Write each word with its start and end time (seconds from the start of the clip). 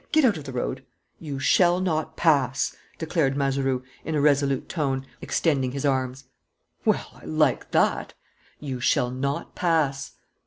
Get 0.11 0.25
out 0.25 0.35
of 0.35 0.45
the 0.45 0.51
road!" 0.51 0.83
"You 1.19 1.37
shall 1.39 1.79
not 1.79 2.17
pass!" 2.17 2.75
declared 2.97 3.37
Mazeroux, 3.37 3.83
in 4.03 4.15
a 4.15 4.19
resolute 4.19 4.67
tone, 4.67 5.05
extending 5.21 5.73
his 5.73 5.85
arms. 5.85 6.23
"Well, 6.83 7.11
I 7.13 7.23
like 7.25 7.69
that!" 7.69 8.15
"You 8.59 8.79
shall 8.79 9.11
not 9.11 9.53
pass." 9.53 10.13